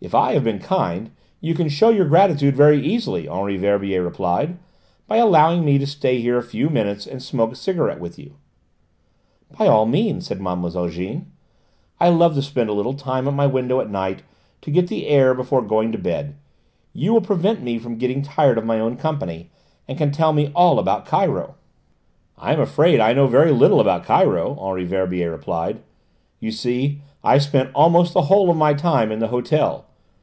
[0.00, 1.10] "If I have been kind,
[1.40, 4.56] you can show your gratitude very easily," Henri Verbier replied:
[5.08, 8.34] "by allowing me to stay here a few minutes and smoke a cigarette with you."
[9.58, 10.88] "By all means," said Mlle.
[10.88, 11.32] Jeanne.
[11.98, 14.22] "I love to spend a little time at my window at night,
[14.60, 16.36] to get the air before going to bed.
[16.92, 19.50] You will prevent me from getting tired of my own company,
[19.88, 21.56] and can tell me all about Cairo."
[22.38, 25.80] "I'm afraid I know very little about Cairo," Henri Verbier replied;
[26.38, 29.86] "you see I spent almost the whole of my time in the hotel.